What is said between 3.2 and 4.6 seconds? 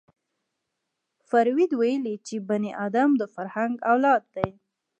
فرهنګ اولاد دی